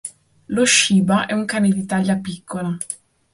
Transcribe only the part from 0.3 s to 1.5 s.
Lo shiba è un